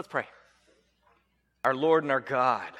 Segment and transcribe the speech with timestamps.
[0.00, 0.24] Let's pray.
[1.62, 2.70] Our Lord and our God,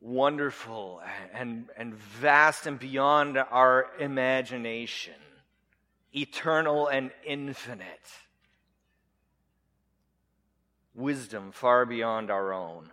[0.00, 1.02] wonderful
[1.34, 5.12] and, and vast and beyond our imagination,
[6.14, 8.08] eternal and infinite,
[10.94, 12.90] wisdom far beyond our own.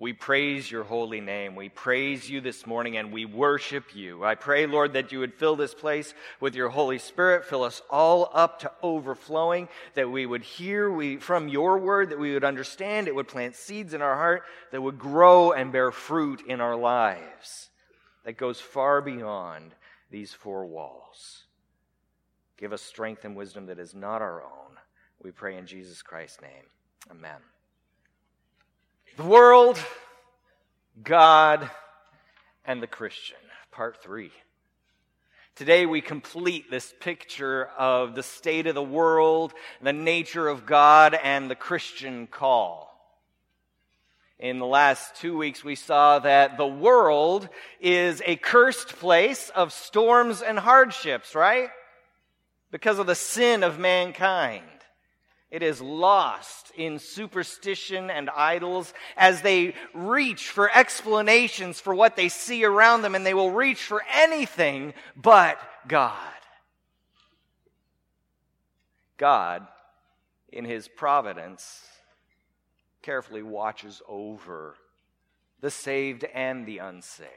[0.00, 1.56] We praise your holy name.
[1.56, 4.24] We praise you this morning and we worship you.
[4.24, 7.82] I pray, Lord, that you would fill this place with your Holy Spirit, fill us
[7.90, 12.44] all up to overflowing, that we would hear we, from your word, that we would
[12.44, 16.60] understand, it would plant seeds in our heart that would grow and bear fruit in
[16.60, 17.70] our lives
[18.24, 19.74] that goes far beyond
[20.12, 21.44] these four walls.
[22.56, 24.76] Give us strength and wisdom that is not our own.
[25.20, 26.66] We pray in Jesus Christ's name.
[27.10, 27.40] Amen.
[29.18, 29.80] The world,
[31.02, 31.68] God,
[32.64, 33.36] and the Christian,
[33.72, 34.30] part three.
[35.56, 41.18] Today we complete this picture of the state of the world, the nature of God,
[41.20, 42.96] and the Christian call.
[44.38, 47.48] In the last two weeks, we saw that the world
[47.80, 51.70] is a cursed place of storms and hardships, right?
[52.70, 54.62] Because of the sin of mankind.
[55.50, 62.28] It is lost in superstition and idols as they reach for explanations for what they
[62.28, 66.12] see around them, and they will reach for anything but God.
[69.16, 69.66] God,
[70.52, 71.86] in His providence,
[73.00, 74.76] carefully watches over
[75.60, 77.28] the saved and the unsaved,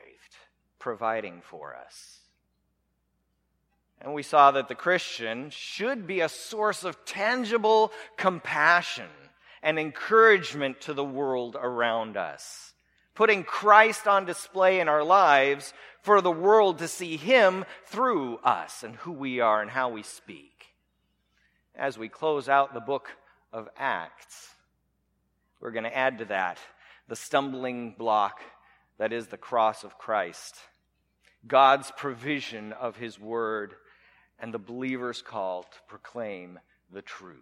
[0.80, 2.21] providing for us.
[4.02, 9.10] And we saw that the Christian should be a source of tangible compassion
[9.62, 12.74] and encouragement to the world around us,
[13.14, 18.82] putting Christ on display in our lives for the world to see Him through us
[18.82, 20.66] and who we are and how we speak.
[21.76, 23.10] As we close out the book
[23.54, 24.50] of Acts,
[25.60, 26.58] we're going to add to that
[27.08, 28.42] the stumbling block
[28.98, 30.56] that is the cross of Christ,
[31.48, 33.76] God's provision of His Word
[34.42, 36.60] and the believer's call to proclaim
[36.92, 37.38] the truth.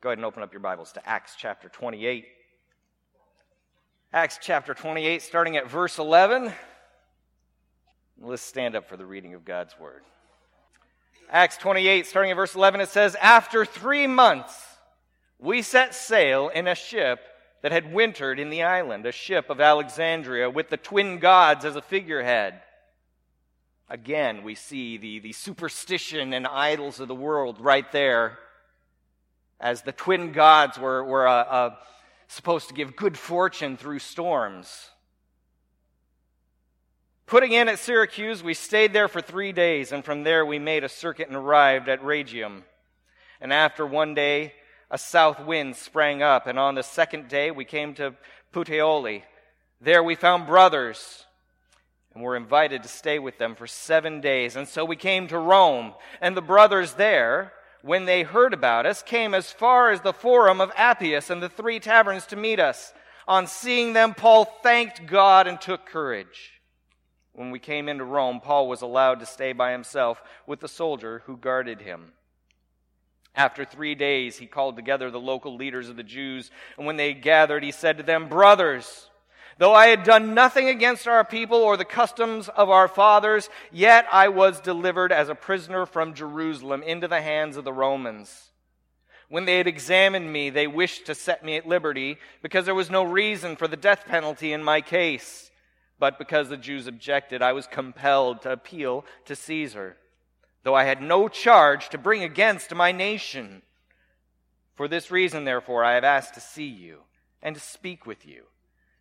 [0.00, 2.26] Go ahead and open up your Bibles to Acts chapter 28.
[4.12, 6.52] Acts chapter 28, starting at verse 11.
[8.20, 10.02] Let's stand up for the reading of God's word.
[11.30, 14.62] Acts 28, starting at verse 11, it says, After three months,
[15.38, 17.20] we set sail in a ship
[17.62, 21.76] that had wintered in the island, a ship of Alexandria with the twin gods as
[21.76, 22.60] a figurehead.
[23.88, 28.38] Again, we see the, the superstition and idols of the world right there
[29.60, 31.74] as the twin gods were, were uh, uh,
[32.28, 34.90] supposed to give good fortune through storms.
[37.26, 40.84] Putting in at Syracuse, we stayed there for three days, and from there we made
[40.84, 42.64] a circuit and arrived at Rhegium.
[43.40, 44.52] And after one day,
[44.90, 48.14] a south wind sprang up, and on the second day we came to
[48.52, 49.22] Puteoli.
[49.80, 51.24] There we found brothers
[52.14, 54.56] and were invited to stay with them for seven days.
[54.56, 57.52] And so we came to Rome, and the brothers there,
[57.82, 61.48] when they heard about us, came as far as the Forum of Appius and the
[61.48, 62.94] three taverns to meet us.
[63.26, 66.60] On seeing them, Paul thanked God and took courage.
[67.32, 71.22] When we came into Rome, Paul was allowed to stay by himself with the soldier
[71.26, 72.12] who guarded him.
[73.34, 77.12] After three days, he called together the local leaders of the Jews, and when they
[77.12, 79.10] gathered, he said to them, Brothers,
[79.58, 84.06] Though I had done nothing against our people or the customs of our fathers, yet
[84.10, 88.50] I was delivered as a prisoner from Jerusalem into the hands of the Romans.
[89.28, 92.90] When they had examined me, they wished to set me at liberty because there was
[92.90, 95.50] no reason for the death penalty in my case.
[96.00, 99.96] But because the Jews objected, I was compelled to appeal to Caesar,
[100.64, 103.62] though I had no charge to bring against my nation.
[104.74, 107.02] For this reason, therefore, I have asked to see you
[107.40, 108.46] and to speak with you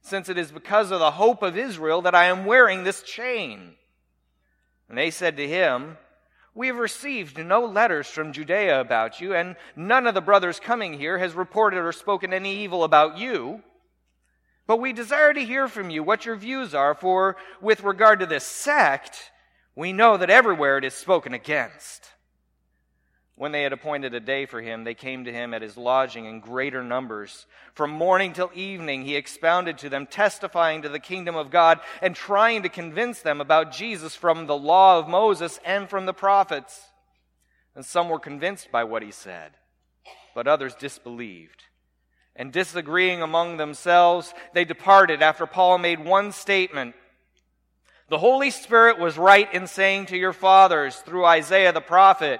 [0.03, 3.75] since it is because of the hope of Israel that I am wearing this chain.
[4.89, 5.97] And they said to him,
[6.53, 10.93] We have received no letters from Judea about you, and none of the brothers coming
[10.93, 13.63] here has reported or spoken any evil about you.
[14.67, 18.25] But we desire to hear from you what your views are, for with regard to
[18.25, 19.31] this sect,
[19.73, 22.12] we know that everywhere it is spoken against.
[23.44, 26.24] When they had appointed a day for him, they came to him at his lodging
[26.24, 27.45] in greater numbers.
[27.74, 32.16] From morning till evening, he expounded to them, testifying to the kingdom of God and
[32.16, 36.84] trying to convince them about Jesus from the law of Moses and from the prophets.
[37.75, 39.51] And some were convinced by what he said,
[40.34, 41.63] but others disbelieved.
[42.38, 46.95] And disagreeing among themselves, they departed after Paul made one statement.
[48.07, 52.40] The Holy Spirit was right in saying to your fathers through Isaiah the prophet,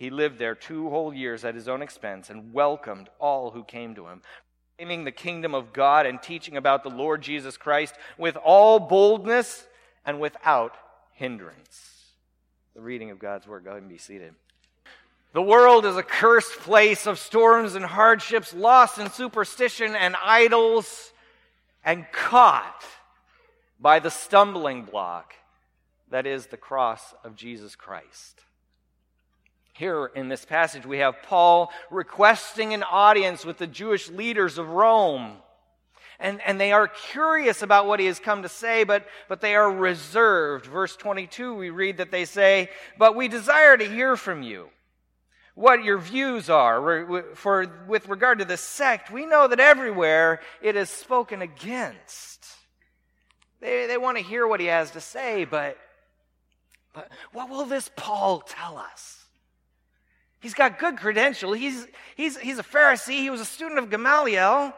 [0.00, 3.94] He lived there two whole years at his own expense and welcomed all who came
[3.96, 4.22] to him,
[4.78, 9.66] proclaiming the kingdom of God and teaching about the Lord Jesus Christ with all boldness
[10.06, 10.74] and without
[11.12, 12.06] hindrance.
[12.74, 13.64] The reading of God's word.
[13.64, 14.32] Go ahead and be seated.
[15.34, 21.12] The world is a cursed place of storms and hardships, lost in superstition and idols
[21.84, 22.86] and caught
[23.78, 25.34] by the stumbling block
[26.08, 28.40] that is the cross of Jesus Christ.
[29.80, 34.68] Here in this passage, we have Paul requesting an audience with the Jewish leaders of
[34.68, 35.38] Rome.
[36.18, 39.54] And, and they are curious about what he has come to say, but, but they
[39.54, 40.66] are reserved.
[40.66, 42.68] Verse 22, we read that they say,
[42.98, 44.68] But we desire to hear from you
[45.54, 47.24] what your views are.
[47.34, 52.44] For with regard to the sect, we know that everywhere it is spoken against.
[53.60, 55.78] They, they want to hear what he has to say, but,
[56.92, 59.19] but what will this Paul tell us?
[60.40, 61.52] He's got good credential.
[61.52, 63.18] He's, he's, he's a Pharisee.
[63.18, 64.74] He was a student of Gamaliel.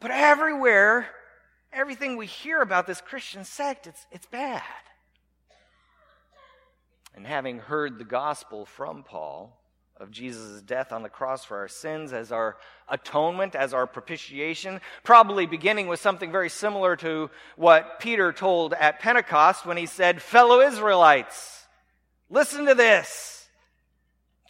[0.00, 1.06] But everywhere,
[1.72, 4.62] everything we hear about this Christian sect, it's, it's bad.
[7.14, 9.58] And having heard the gospel from Paul,
[10.02, 12.56] of Jesus' death on the cross for our sins as our
[12.88, 18.98] atonement, as our propitiation, probably beginning with something very similar to what Peter told at
[18.98, 21.66] Pentecost when he said, Fellow Israelites,
[22.28, 23.31] listen to this.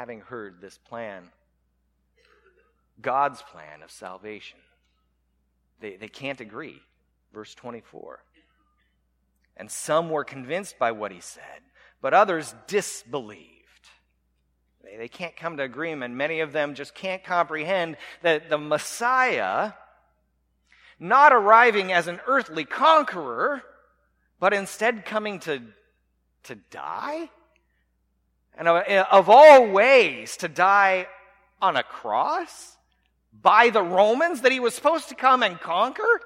[0.00, 1.24] Having heard this plan,
[3.02, 4.56] God's plan of salvation,
[5.78, 6.80] they, they can't agree.
[7.34, 8.24] Verse 24.
[9.58, 11.60] And some were convinced by what he said,
[12.00, 13.44] but others disbelieved.
[14.82, 16.14] They, they can't come to agreement.
[16.14, 19.72] Many of them just can't comprehend that the Messiah,
[20.98, 23.60] not arriving as an earthly conqueror,
[24.38, 25.60] but instead coming to,
[26.44, 27.28] to die?
[28.56, 31.06] And eh, of all ways, to die
[31.60, 32.76] on a cross?
[33.42, 36.20] By the Romans that he was supposed to come and conquer?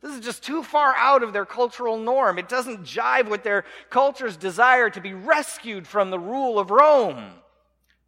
[0.00, 2.38] This is just too far out of their cultural norm.
[2.38, 7.32] It doesn't jive with their culture's desire to be rescued from the rule of Rome.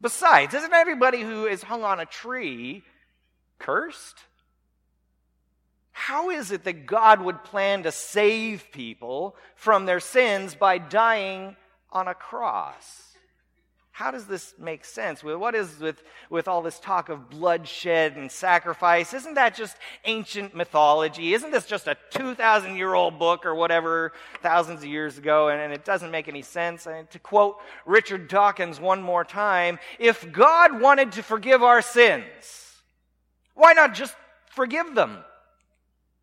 [0.00, 2.82] Besides, isn't everybody who is hung on a tree
[3.58, 4.18] cursed?
[5.92, 11.56] How is it that God would plan to save people from their sins by dying
[11.92, 13.11] on a cross?
[13.94, 15.22] How does this make sense?
[15.22, 19.12] What is with, with all this talk of bloodshed and sacrifice?
[19.12, 21.34] Isn't that just ancient mythology?
[21.34, 25.60] Isn't this just a 2,000 year old book or whatever, thousands of years ago, and,
[25.60, 26.86] and it doesn't make any sense?
[26.86, 32.24] And to quote Richard Dawkins one more time, if God wanted to forgive our sins,
[33.54, 35.18] why not just forgive them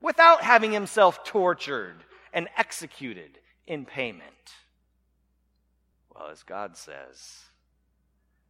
[0.01, 4.23] without having himself tortured and executed in payment?
[6.11, 7.48] Well, as God says,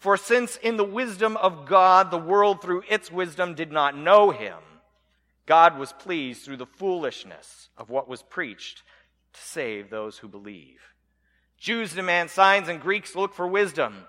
[0.00, 4.30] For since in the wisdom of God the world through its wisdom did not know
[4.30, 4.58] him,
[5.44, 8.82] God was pleased through the foolishness of what was preached
[9.34, 10.80] to save those who believe.
[11.58, 14.06] Jews demand signs and Greeks look for wisdom.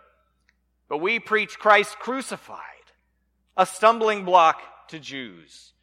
[0.87, 2.59] But we preach Christ crucified,
[3.57, 5.73] a stumbling block to Jews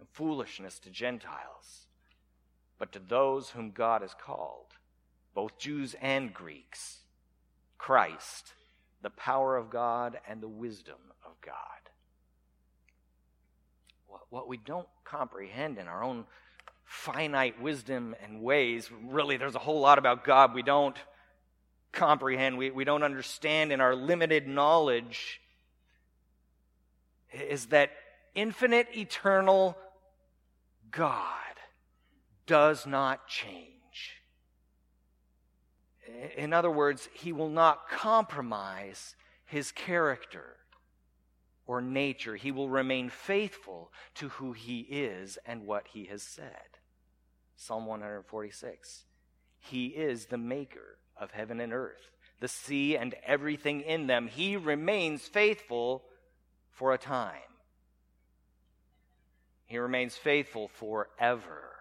[0.00, 1.86] and foolishness to Gentiles.
[2.80, 4.74] But to those whom God has called,
[5.34, 6.98] both Jews and Greeks,
[7.78, 8.54] Christ
[9.02, 11.54] the power of God and the wisdom of God.
[14.28, 16.24] what we don't comprehend in our own
[16.84, 18.90] finite wisdom and ways.
[19.04, 20.96] Really, there's a whole lot about God we don't
[21.92, 25.40] comprehend, we, we don't understand in our limited knowledge.
[27.32, 27.90] Is that
[28.34, 29.76] infinite, eternal
[30.90, 31.26] God
[32.46, 33.71] does not change.
[36.36, 39.14] In other words, he will not compromise
[39.44, 40.56] his character
[41.66, 42.36] or nature.
[42.36, 46.78] He will remain faithful to who he is and what he has said.
[47.56, 49.04] Psalm 146.
[49.58, 54.26] He is the maker of heaven and earth, the sea and everything in them.
[54.26, 56.02] He remains faithful
[56.70, 57.38] for a time.
[59.66, 61.71] He remains faithful forever.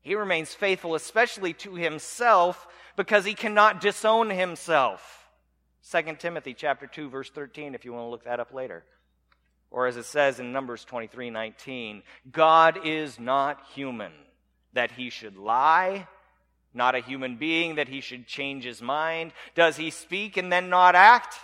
[0.00, 5.28] He remains faithful especially to himself because he cannot disown himself.
[5.90, 8.84] 2 Timothy chapter 2 verse 13 if you want to look that up later.
[9.70, 14.12] Or as it says in Numbers 23:19, God is not human
[14.72, 16.06] that he should lie,
[16.72, 19.32] not a human being that he should change his mind.
[19.54, 21.34] Does he speak and then not act?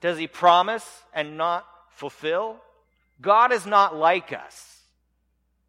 [0.00, 2.60] Does he promise and not fulfill?
[3.20, 4.71] God is not like us.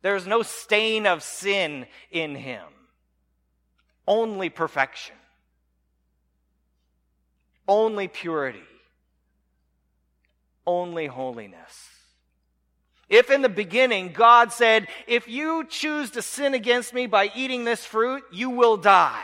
[0.03, 2.63] There is no stain of sin in him,
[4.05, 5.15] only perfection,
[7.67, 8.59] only purity,
[10.67, 11.89] only holiness.
[13.07, 17.63] If in the beginning God said, if you choose to sin against me by eating
[17.63, 19.23] this fruit, you will die.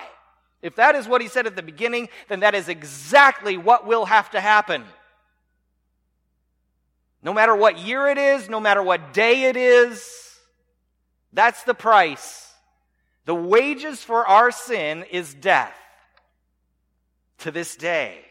[0.61, 4.05] If that is what he said at the beginning, then that is exactly what will
[4.05, 4.85] have to happen.
[7.21, 10.28] No matter what year it is, no matter what day it is,
[11.33, 12.51] that's the price.
[13.25, 15.75] The wages for our sin is death
[17.39, 18.21] to this day.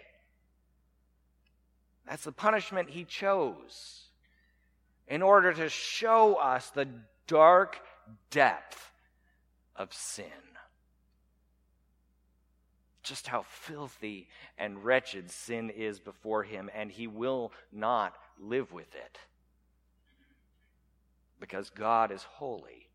[2.07, 4.09] That's the punishment he chose
[5.07, 6.89] in order to show us the
[7.27, 7.79] dark
[8.31, 8.91] depth
[9.77, 10.25] of sin.
[13.03, 14.29] Just how filthy
[14.59, 19.19] and wretched sin is before him, and he will not live with it.
[21.41, 22.88] Because God is holy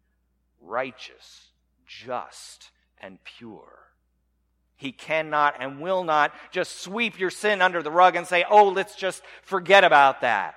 [0.74, 1.52] righteous,
[1.86, 3.80] just, and pure.
[4.76, 8.70] He cannot and will not just sweep your sin under the rug and say, oh,
[8.70, 10.56] let's just forget about that.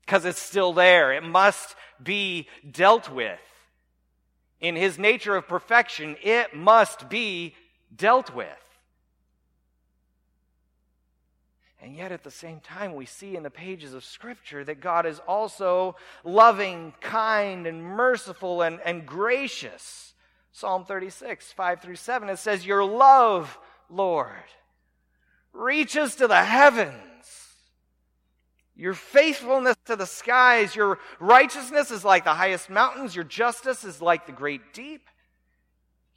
[0.00, 1.12] Because it's still there.
[1.12, 3.38] It must be dealt with.
[4.60, 7.54] In his nature of perfection, it must be
[7.94, 8.48] dealt with.
[11.84, 15.04] And yet, at the same time, we see in the pages of Scripture that God
[15.04, 20.14] is also loving, kind, and merciful and, and gracious.
[20.50, 23.58] Psalm 36, 5 through 7, it says, Your love,
[23.90, 24.30] Lord,
[25.52, 26.94] reaches to the heavens.
[28.74, 34.00] Your faithfulness to the skies, your righteousness is like the highest mountains, your justice is
[34.00, 35.10] like the great deep.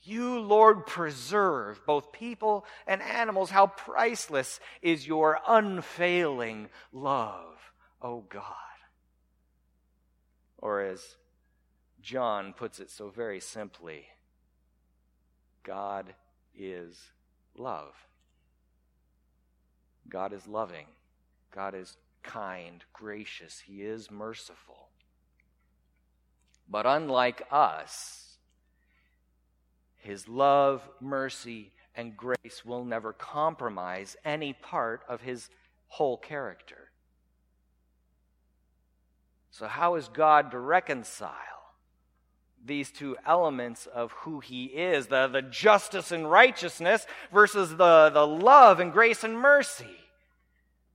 [0.07, 3.49] You, Lord, preserve both people and animals.
[3.49, 7.57] How priceless is your unfailing love,
[8.01, 8.43] O oh God.
[10.59, 11.17] Or as
[12.01, 14.05] John puts it so very simply,
[15.63, 16.13] God
[16.55, 17.11] is
[17.57, 17.93] love.
[20.07, 20.85] God is loving.
[21.53, 23.59] God is kind, gracious.
[23.59, 24.87] He is merciful.
[26.69, 28.26] But unlike us,
[29.97, 35.49] his love, mercy, and grace will never compromise any part of his
[35.87, 36.91] whole character.
[39.49, 41.31] So, how is God to reconcile
[42.63, 48.27] these two elements of who he is the, the justice and righteousness versus the, the
[48.27, 49.97] love and grace and mercy?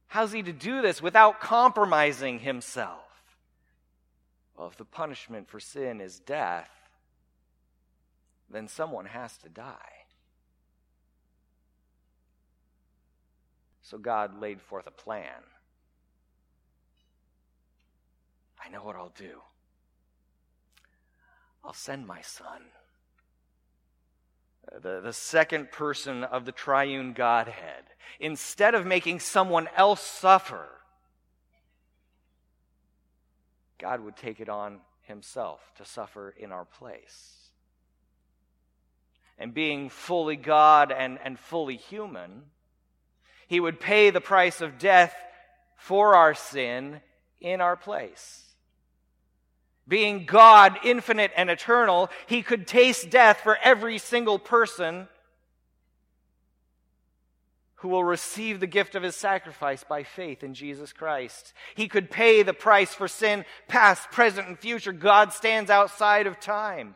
[0.06, 3.00] How's he to do this without compromising himself?
[4.56, 6.68] Well, if the punishment for sin is death,
[8.52, 10.04] then someone has to die.
[13.80, 15.42] So God laid forth a plan.
[18.64, 19.40] I know what I'll do.
[21.64, 22.62] I'll send my son.
[24.80, 27.84] The, the second person of the triune Godhead.
[28.20, 30.68] Instead of making someone else suffer,
[33.78, 37.41] God would take it on himself to suffer in our place
[39.42, 42.44] and being fully God and, and fully human,
[43.48, 45.14] he would pay the price of death
[45.76, 47.00] for our sin
[47.40, 48.54] in our place.
[49.88, 55.08] Being God, infinite and eternal, he could taste death for every single person
[57.76, 61.52] who will receive the gift of his sacrifice by faith in Jesus Christ.
[61.74, 64.92] He could pay the price for sin, past, present, and future.
[64.92, 66.94] God stands outside of time.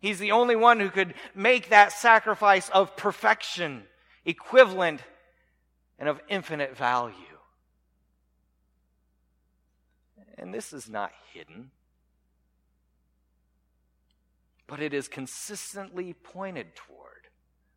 [0.00, 3.84] He's the only one who could make that sacrifice of perfection,
[4.24, 5.02] equivalent,
[5.98, 7.14] and of infinite value.
[10.38, 11.70] And this is not hidden,
[14.66, 16.96] but it is consistently pointed toward.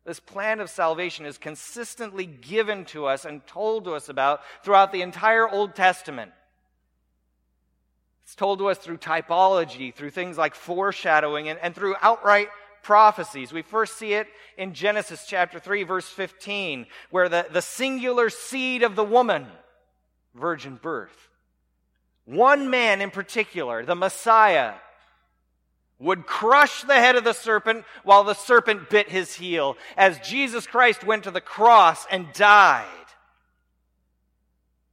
[0.04, 4.92] This plan of salvation is consistently given to us and told to us about throughout
[4.92, 6.32] the entire Old Testament.
[8.30, 12.46] It's told to us through typology, through things like foreshadowing, and, and through outright
[12.80, 13.52] prophecies.
[13.52, 18.84] We first see it in Genesis chapter 3, verse 15, where the, the singular seed
[18.84, 19.48] of the woman,
[20.32, 21.28] virgin birth,
[22.24, 24.74] one man in particular, the Messiah,
[25.98, 30.68] would crush the head of the serpent while the serpent bit his heel, as Jesus
[30.68, 32.86] Christ went to the cross and died.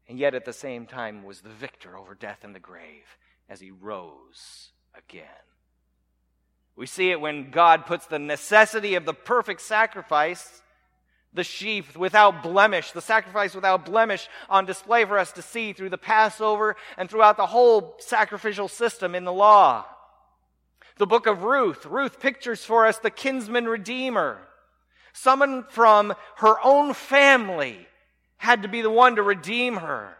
[0.09, 3.03] And yet at the same time was the victor over death and the grave
[3.49, 5.25] as he rose again.
[6.75, 10.61] We see it when God puts the necessity of the perfect sacrifice,
[11.33, 15.89] the sheep without blemish, the sacrifice without blemish, on display for us to see through
[15.89, 19.85] the Passover and throughout the whole sacrificial system in the law.
[20.97, 24.39] The book of Ruth, Ruth pictures for us the kinsman redeemer,
[25.13, 27.87] someone from her own family
[28.37, 30.17] had to be the one to redeem her.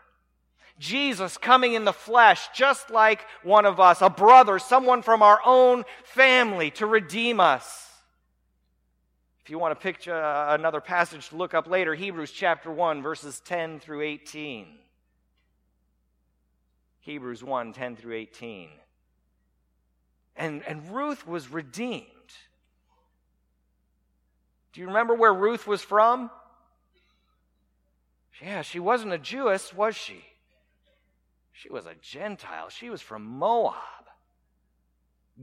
[0.80, 5.40] Jesus coming in the flesh, just like one of us, a brother, someone from our
[5.46, 7.88] own family to redeem us.
[9.44, 13.02] If you want to picture uh, another passage to look up later, Hebrews chapter 1,
[13.02, 14.68] verses 10 through 18.
[17.00, 18.70] Hebrews 1, 10 through 18.
[20.36, 22.04] And, and Ruth was redeemed.
[24.74, 26.30] Do you remember where Ruth was from?
[28.42, 30.24] Yeah, she wasn't a Jewess, was she?
[31.58, 32.70] She was a Gentile.
[32.70, 33.74] She was from Moab.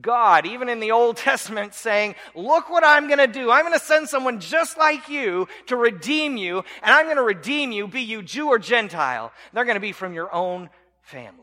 [0.01, 3.51] God, even in the Old Testament, saying, Look what I'm going to do.
[3.51, 7.23] I'm going to send someone just like you to redeem you, and I'm going to
[7.23, 9.33] redeem you, be you Jew or Gentile.
[9.53, 10.71] They're going to be from your own
[11.03, 11.43] family.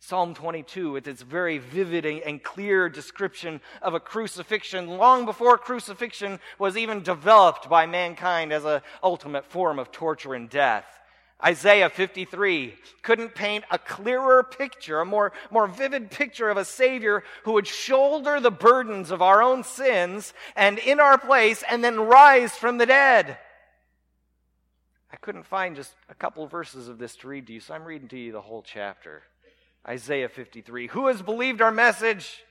[0.00, 6.40] Psalm 22, with its very vivid and clear description of a crucifixion, long before crucifixion
[6.58, 10.86] was even developed by mankind as an ultimate form of torture and death.
[11.44, 17.22] Isaiah 53 couldn't paint a clearer picture, a more, more vivid picture of a Savior
[17.44, 22.00] who would shoulder the burdens of our own sins and in our place and then
[22.00, 23.36] rise from the dead.
[25.12, 27.74] I couldn't find just a couple of verses of this to read to you, so
[27.74, 29.22] I'm reading to you the whole chapter.
[29.86, 30.88] Isaiah 53.
[30.88, 32.44] Who has believed our message?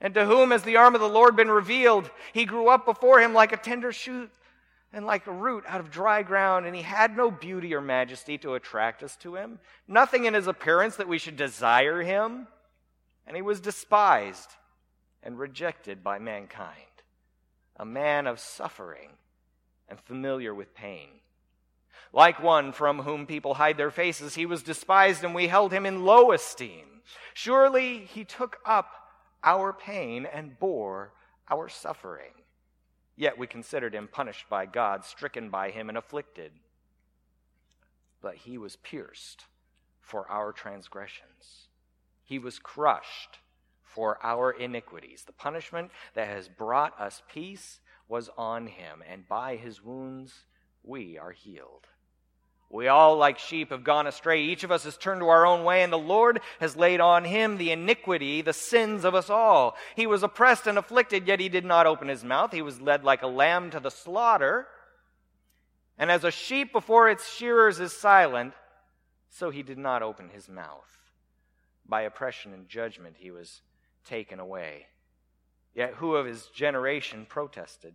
[0.00, 2.10] And to whom has the arm of the Lord been revealed?
[2.32, 4.30] He grew up before him like a tender shoot
[4.96, 8.38] and like a root out of dry ground, and he had no beauty or majesty
[8.38, 12.46] to attract us to him, nothing in his appearance that we should desire him,
[13.26, 14.48] and he was despised
[15.22, 16.80] and rejected by mankind,
[17.76, 19.10] a man of suffering
[19.86, 21.08] and familiar with pain.
[22.10, 25.84] Like one from whom people hide their faces, he was despised, and we held him
[25.84, 27.02] in low esteem.
[27.34, 28.90] Surely he took up
[29.44, 31.12] our pain and bore
[31.50, 32.32] our suffering.
[33.16, 36.52] Yet we considered him punished by God, stricken by him, and afflicted.
[38.20, 39.46] But he was pierced
[40.00, 41.68] for our transgressions,
[42.22, 43.38] he was crushed
[43.82, 45.24] for our iniquities.
[45.24, 50.44] The punishment that has brought us peace was on him, and by his wounds
[50.82, 51.86] we are healed.
[52.68, 54.42] We all, like sheep, have gone astray.
[54.42, 57.24] Each of us has turned to our own way, and the Lord has laid on
[57.24, 59.76] him the iniquity, the sins of us all.
[59.94, 62.52] He was oppressed and afflicted, yet he did not open his mouth.
[62.52, 64.66] He was led like a lamb to the slaughter.
[65.96, 68.52] And as a sheep before its shearers is silent,
[69.30, 70.90] so he did not open his mouth.
[71.88, 73.62] By oppression and judgment he was
[74.04, 74.86] taken away.
[75.72, 77.94] Yet who of his generation protested?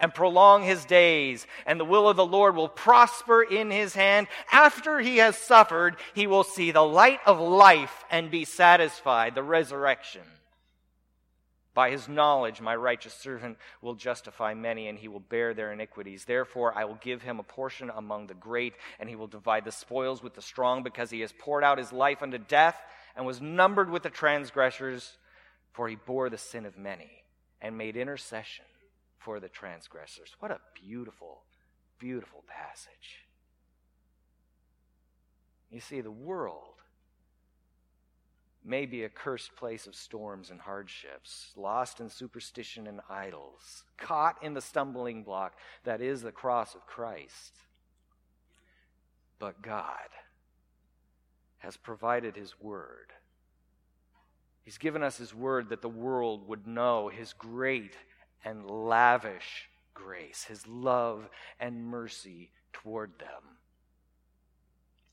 [0.00, 4.26] and prolong his days, and the will of the Lord will prosper in his hand.
[4.50, 9.42] After he has suffered, he will see the light of life and be satisfied, the
[9.42, 10.22] resurrection.
[11.72, 16.24] By his knowledge, my righteous servant will justify many, and he will bear their iniquities.
[16.24, 19.70] Therefore, I will give him a portion among the great, and he will divide the
[19.70, 22.76] spoils with the strong, because he has poured out his life unto death
[23.14, 25.16] and was numbered with the transgressors,
[25.72, 27.22] for he bore the sin of many
[27.60, 28.64] and made intercession
[29.20, 30.34] for the transgressors.
[30.40, 31.42] What a beautiful,
[31.98, 33.26] beautiful passage.
[35.70, 36.64] You see, the world
[38.64, 44.42] may be a cursed place of storms and hardships, lost in superstition and idols, caught
[44.42, 45.54] in the stumbling block
[45.84, 47.54] that is the cross of Christ.
[49.38, 50.08] But God
[51.58, 53.12] has provided His Word.
[54.62, 57.96] He's given us His Word that the world would know His great
[58.44, 63.58] and lavish grace, His love and mercy toward them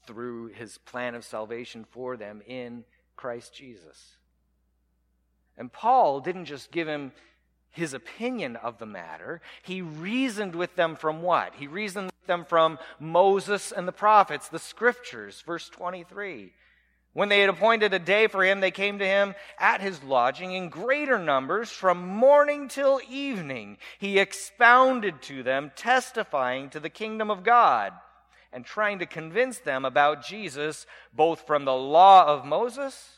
[0.05, 2.85] through His plan of salvation for them in
[3.15, 4.17] Christ Jesus.
[5.57, 7.11] And Paul didn't just give him
[7.71, 9.41] his opinion of the matter.
[9.61, 11.53] He reasoned with them from what?
[11.55, 16.53] He reasoned with them from Moses and the prophets, the scriptures, verse 23.
[17.17, 20.51] When they had appointed a day for him, they came to him at his lodging
[20.51, 23.79] in greater numbers from morning till evening.
[23.97, 27.93] He expounded to them, testifying to the kingdom of God
[28.53, 33.17] and trying to convince them about Jesus, both from the law of Moses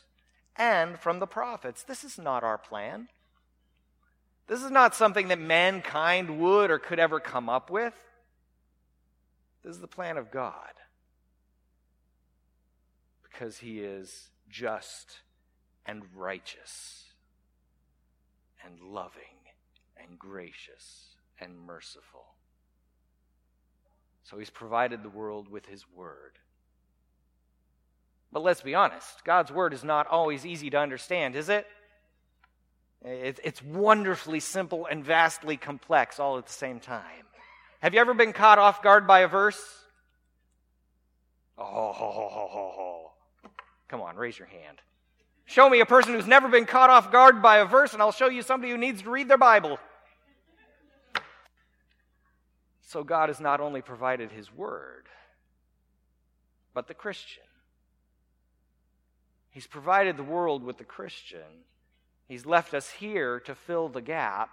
[0.56, 1.82] and from the prophets.
[1.82, 3.08] This is not our plan.
[4.46, 7.92] This is not something that mankind would or could ever come up with.
[9.62, 10.72] This is the plan of God.
[13.30, 15.20] Because he is just
[15.86, 17.04] and righteous
[18.64, 19.22] and loving
[19.96, 22.34] and gracious and merciful.
[24.24, 26.38] So he's provided the world with his word.
[28.32, 31.66] But let's be honest, God's word is not always easy to understand, is it?
[33.02, 37.26] It's wonderfully simple and vastly complex all at the same time.
[37.80, 39.60] Have you ever been caught off guard by a verse?
[41.56, 43.09] Oh,
[43.90, 44.78] come on, raise your hand.
[45.46, 48.12] Show me a person who's never been caught off guard by a verse, and I'll
[48.12, 49.80] show you somebody who needs to read their Bible.
[52.82, 55.06] So God has not only provided His Word,
[56.72, 57.42] but the Christian.
[59.50, 61.64] He's provided the world with the Christian.
[62.28, 64.50] He's left us here to fill the gap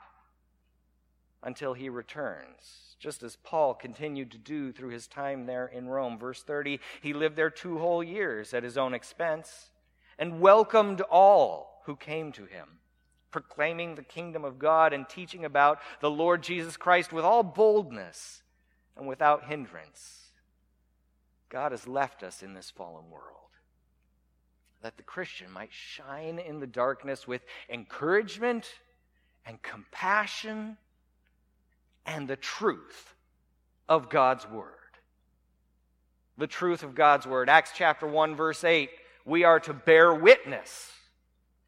[1.44, 6.18] until he returns, just as Paul continued to do through his time there in Rome.
[6.18, 9.72] Verse 30 he lived there two whole years at his own expense
[10.18, 12.80] and welcomed all who came to him
[13.32, 18.42] proclaiming the kingdom of God and teaching about the Lord Jesus Christ with all boldness
[18.96, 20.32] and without hindrance.
[21.50, 23.38] God has left us in this fallen world
[24.82, 28.66] that the Christian might shine in the darkness with encouragement
[29.46, 30.78] and compassion
[32.08, 33.14] and the truth
[33.88, 34.74] of God's Word.
[36.38, 37.50] The truth of God's Word.
[37.50, 38.90] Acts chapter 1, verse 8.
[39.26, 40.92] We are to bear witness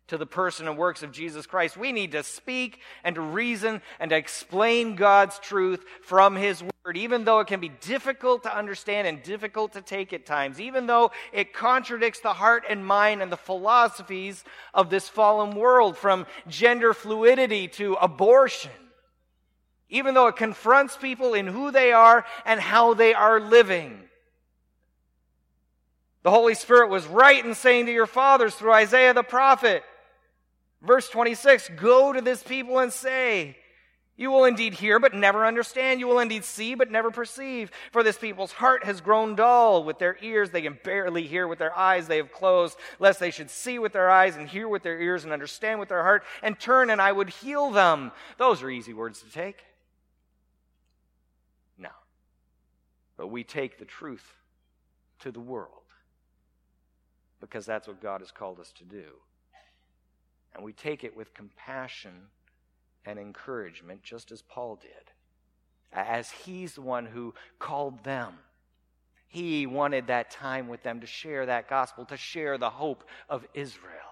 [0.07, 1.77] to the person and works of Jesus Christ.
[1.77, 6.97] We need to speak and to reason and to explain God's truth from His Word,
[6.97, 10.87] even though it can be difficult to understand and difficult to take at times, even
[10.87, 16.25] though it contradicts the heart and mind and the philosophies of this fallen world, from
[16.47, 18.71] gender fluidity to abortion.
[19.89, 23.99] Even though it confronts people in who they are and how they are living.
[26.23, 29.83] The Holy Spirit was right in saying to your fathers through Isaiah the prophet,
[30.81, 33.57] Verse 26 Go to this people and say,
[34.15, 35.99] You will indeed hear, but never understand.
[35.99, 37.71] You will indeed see, but never perceive.
[37.91, 39.83] For this people's heart has grown dull.
[39.83, 41.47] With their ears they can barely hear.
[41.47, 44.67] With their eyes they have closed, lest they should see with their eyes and hear
[44.67, 48.11] with their ears and understand with their heart and turn, and I would heal them.
[48.37, 49.63] Those are easy words to take.
[51.77, 51.89] No.
[53.19, 54.23] But we take the truth
[55.19, 55.83] to the world
[57.41, 59.07] because that's what God has called us to do.
[60.55, 62.13] And we take it with compassion
[63.05, 65.11] and encouragement, just as Paul did,
[65.91, 68.35] as he's the one who called them.
[69.27, 73.45] He wanted that time with them to share that gospel, to share the hope of
[73.53, 74.08] Israel.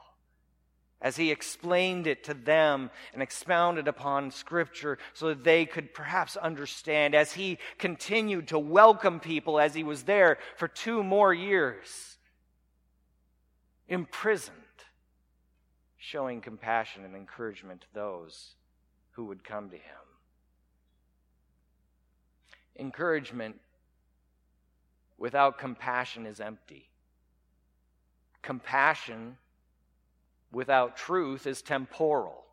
[0.99, 6.36] As he explained it to them and expounded upon Scripture so that they could perhaps
[6.36, 12.17] understand, as he continued to welcome people as he was there for two more years,
[13.88, 14.55] imprisoned
[15.97, 18.55] showing compassion and encouragement to those
[19.12, 19.81] who would come to him.
[22.79, 23.60] Encouragement
[25.17, 26.89] without compassion is empty.
[28.41, 29.38] Compassion
[30.51, 32.43] without truth is temporal.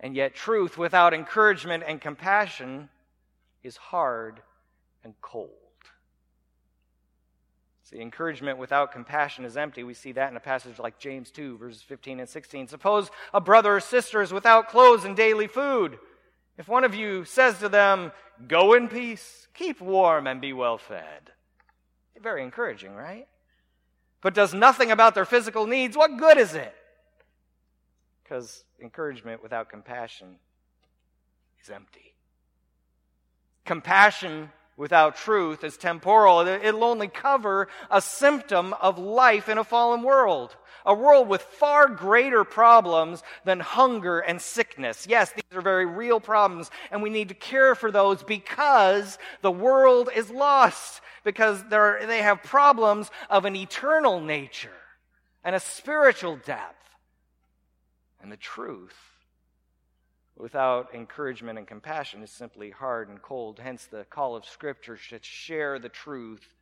[0.00, 2.88] And yet, truth without encouragement and compassion
[3.62, 4.40] is hard
[5.02, 5.50] and cold.
[7.82, 9.82] See, encouragement without compassion is empty.
[9.82, 12.68] We see that in a passage like James 2, verses 15 and 16.
[12.68, 15.98] Suppose a brother or sister is without clothes and daily food.
[16.58, 18.12] If one of you says to them,
[18.46, 21.32] Go in peace, keep warm, and be well fed.
[22.20, 23.26] Very encouraging, right?
[24.20, 26.74] But does nothing about their physical needs, what good is it?
[28.22, 30.36] Because encouragement without compassion
[31.62, 32.14] is empty.
[33.64, 36.46] Compassion without truth is temporal.
[36.46, 40.56] It'll only cover a symptom of life in a fallen world.
[40.86, 45.06] A world with far greater problems than hunger and sickness.
[45.06, 49.50] Yes, these are very real problems, and we need to care for those because the
[49.50, 54.70] world is lost, because they have problems of an eternal nature
[55.44, 56.76] and a spiritual depth.
[58.22, 58.96] And the truth
[60.38, 63.58] without encouragement and compassion is simply hard and cold.
[63.58, 66.54] Hence, the call of Scripture to share the truth,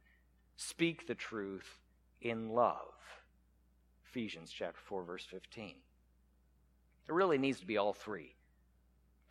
[0.56, 1.78] speak the truth
[2.22, 2.94] in love.
[4.08, 5.74] Ephesians chapter 4, verse 15.
[7.08, 8.32] It really needs to be all three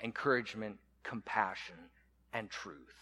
[0.03, 1.75] encouragement, compassion,
[2.33, 2.93] and truth.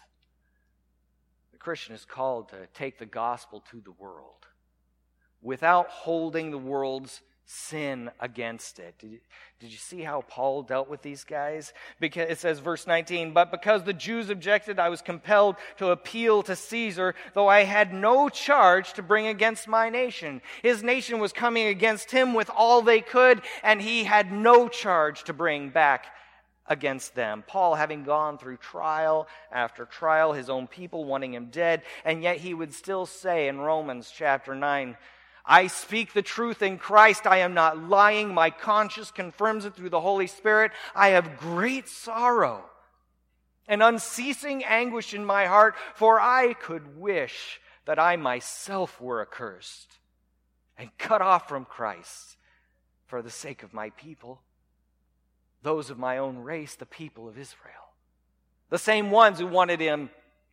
[1.52, 4.46] The Christian is called to take the gospel to the world
[5.42, 8.94] without holding the world's sin against it.
[8.98, 9.18] Did you,
[9.60, 11.72] did you, see how Paul dealt with these guys?
[12.00, 16.42] Because it says, verse 19, but because the Jews objected, I was compelled to appeal
[16.44, 20.40] to Caesar, though I had no charge to bring against my nation.
[20.62, 25.24] His nation was coming against him with all they could, and he had no charge
[25.24, 26.06] to bring back
[26.66, 27.44] against them.
[27.46, 32.38] Paul having gone through trial after trial, his own people wanting him dead, and yet
[32.38, 34.96] he would still say in Romans chapter 9,
[35.46, 37.26] I speak the truth in Christ.
[37.26, 38.32] I am not lying.
[38.32, 40.72] My conscience confirms it through the Holy Spirit.
[40.94, 42.64] I have great sorrow
[43.68, 49.98] and unceasing anguish in my heart, for I could wish that I myself were accursed
[50.78, 52.36] and cut off from Christ
[53.06, 54.40] for the sake of my people,
[55.62, 57.92] those of my own race, the people of Israel,
[58.70, 60.10] the same ones who wanted him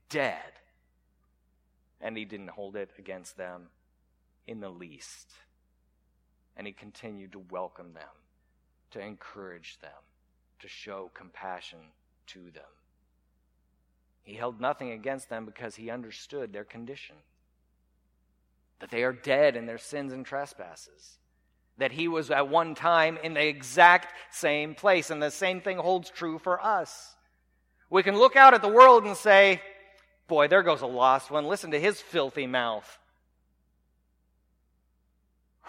[0.10, 0.38] dead.
[2.01, 3.67] And he didn't hold it against them
[4.47, 5.32] in the least.
[6.58, 8.04] And he continued to welcome them,
[8.91, 9.91] to encourage them,
[10.60, 11.80] to show compassion
[12.27, 12.63] to them.
[14.23, 17.15] He held nothing against them because he understood their condition
[18.82, 21.17] that they are dead in their sins and trespasses.
[21.77, 25.10] That he was at one time in the exact same place.
[25.10, 27.15] And the same thing holds true for us.
[27.89, 29.62] We can look out at the world and say,
[30.27, 31.45] Boy, there goes a lost one.
[31.45, 32.99] Listen to his filthy mouth.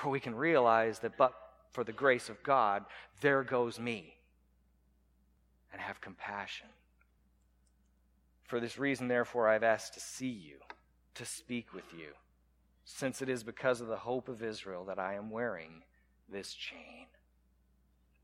[0.02, 1.35] Or we can realize that, but
[1.72, 2.85] for the grace of God,
[3.20, 4.14] there goes me.
[5.72, 6.66] And have compassion.
[8.44, 10.57] For this reason, therefore, I've asked to see you,
[11.14, 12.09] to speak with you,
[12.85, 15.83] since it is because of the hope of Israel that I am wearing
[16.28, 17.07] this chain.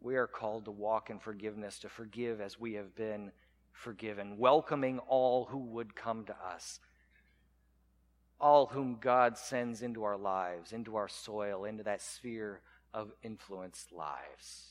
[0.00, 3.32] We are called to walk in forgiveness, to forgive as we have been
[3.72, 6.80] forgiven, welcoming all who would come to us
[8.40, 12.60] all whom God sends into our lives, into our soil, into that sphere
[12.94, 14.68] of influence lives.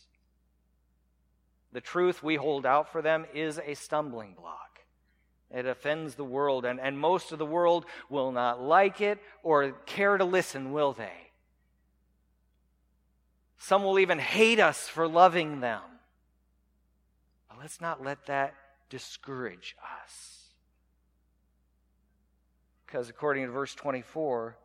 [1.74, 4.80] The truth we hold out for them is a stumbling block.
[5.50, 9.72] It offends the world, and, and most of the world will not like it or
[9.86, 11.32] care to listen, will they?
[13.58, 15.82] Some will even hate us for loving them.
[17.50, 18.54] But let's not let that
[18.90, 20.37] discourage us.
[22.88, 24.58] Because according to verse 24,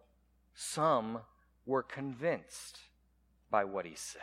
[0.55, 1.19] some
[1.67, 2.79] were convinced
[3.51, 4.23] by what he said.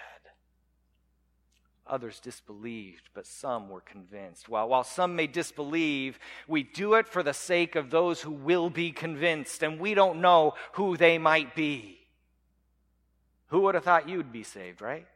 [1.85, 4.47] Others disbelieved, but some were convinced.
[4.47, 8.69] While, while some may disbelieve, we do it for the sake of those who will
[8.69, 11.99] be convinced, and we don't know who they might be.
[13.47, 15.07] Who would have thought you'd be saved, right?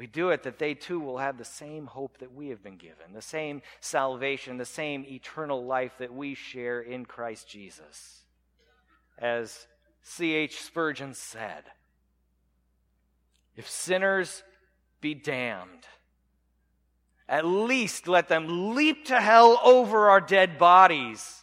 [0.00, 2.78] We do it that they too will have the same hope that we have been
[2.78, 8.22] given, the same salvation, the same eternal life that we share in Christ Jesus.
[9.18, 9.66] As
[10.00, 10.62] C.H.
[10.62, 11.64] Spurgeon said,
[13.56, 14.42] if sinners
[15.02, 15.86] be damned,
[17.28, 21.39] at least let them leap to hell over our dead bodies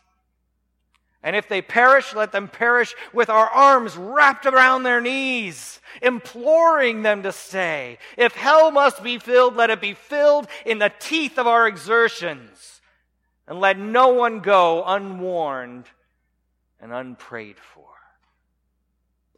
[1.28, 7.02] and if they perish, let them perish with our arms wrapped around their knees, imploring
[7.02, 7.98] them to stay.
[8.16, 12.80] If hell must be filled, let it be filled in the teeth of our exertions.
[13.46, 15.88] And let no one go unwarned
[16.80, 17.90] and unprayed for.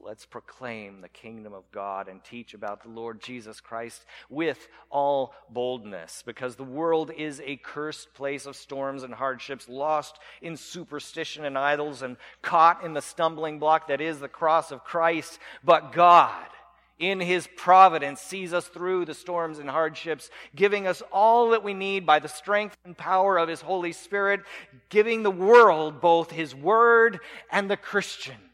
[0.09, 5.35] Let's proclaim the kingdom of God and teach about the Lord Jesus Christ with all
[5.51, 11.45] boldness, because the world is a cursed place of storms and hardships, lost in superstition
[11.45, 15.37] and idols, and caught in the stumbling block that is the cross of Christ.
[15.63, 16.47] But God,
[16.97, 21.75] in his providence, sees us through the storms and hardships, giving us all that we
[21.75, 24.39] need by the strength and power of his Holy Spirit,
[24.89, 27.19] giving the world both his word
[27.51, 28.48] and the Christian.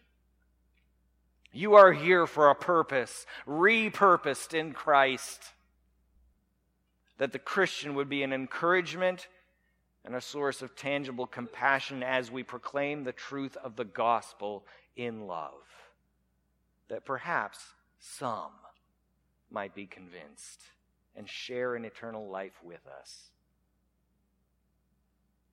[1.56, 5.42] You are here for a purpose, repurposed in Christ.
[7.18, 9.30] That the Christian would be an encouragement
[10.04, 14.66] and a source of tangible compassion as we proclaim the truth of the gospel
[14.98, 15.54] in love.
[16.90, 17.60] That perhaps
[18.00, 18.52] some
[19.50, 20.62] might be convinced
[21.16, 23.30] and share an eternal life with us.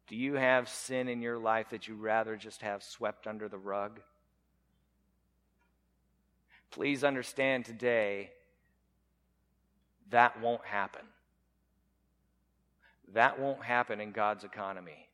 [0.09, 3.57] Do you have sin in your life that you rather just have swept under the
[3.57, 4.01] rug?
[6.73, 8.31] Please understand today
[10.11, 11.03] that won't happen.
[13.13, 15.09] That won't happen in God's economy.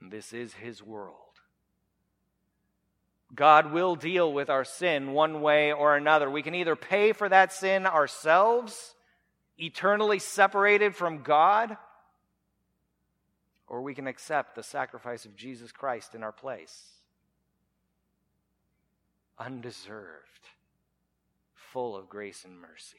[0.00, 1.14] This is His world.
[3.34, 6.30] God will deal with our sin one way or another.
[6.30, 8.94] We can either pay for that sin ourselves,
[9.56, 11.76] eternally separated from God,
[13.66, 16.97] or we can accept the sacrifice of Jesus Christ in our place
[19.38, 20.48] undeserved,
[21.54, 22.98] full of grace and mercy.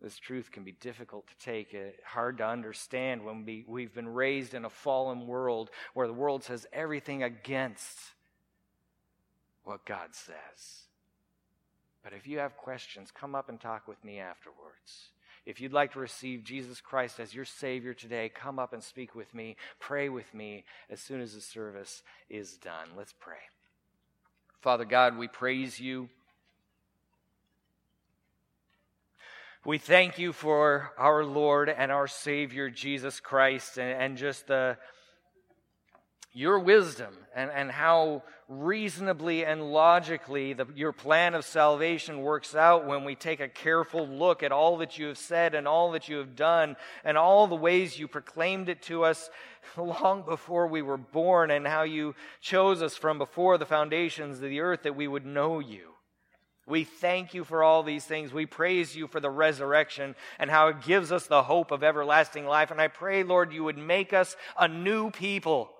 [0.00, 4.08] This truth can be difficult to take, uh, hard to understand when we, we've been
[4.08, 7.98] raised in a fallen world where the world says everything against
[9.64, 10.86] what God says.
[12.04, 15.08] But if you have questions, come up and talk with me afterwards.
[15.46, 19.14] If you'd like to receive Jesus Christ as your Savior today, come up and speak
[19.14, 19.56] with me.
[19.78, 22.88] Pray with me as soon as the service is done.
[22.96, 23.36] Let's pray.
[24.60, 26.08] Father God, we praise you.
[29.64, 34.76] We thank you for our Lord and our Savior, Jesus Christ, and, and just the
[36.36, 42.86] your wisdom and, and how reasonably and logically the, your plan of salvation works out
[42.86, 46.10] when we take a careful look at all that you have said and all that
[46.10, 49.30] you have done and all the ways you proclaimed it to us
[49.78, 54.42] long before we were born and how you chose us from before the foundations of
[54.42, 55.92] the earth that we would know you.
[56.66, 58.30] We thank you for all these things.
[58.30, 62.44] We praise you for the resurrection and how it gives us the hope of everlasting
[62.44, 62.70] life.
[62.70, 65.70] And I pray, Lord, you would make us a new people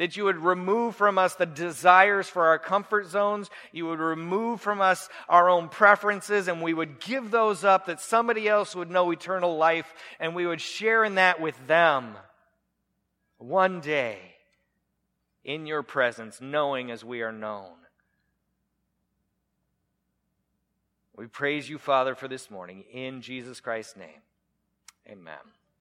[0.00, 3.50] that you would remove from us the desires for our comfort zones.
[3.70, 8.00] You would remove from us our own preferences, and we would give those up that
[8.00, 12.16] somebody else would know eternal life, and we would share in that with them
[13.36, 14.18] one day
[15.44, 17.74] in your presence, knowing as we are known.
[21.14, 22.84] We praise you, Father, for this morning.
[22.90, 24.22] In Jesus Christ's name,
[25.06, 25.59] amen.